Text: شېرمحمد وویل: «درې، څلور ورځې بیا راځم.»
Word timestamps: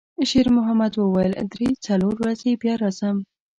شېرمحمد 0.29 0.93
وویل: 0.97 1.33
«درې، 1.51 1.67
څلور 1.85 2.13
ورځې 2.19 2.59
بیا 2.61 2.73
راځم.» 2.81 3.17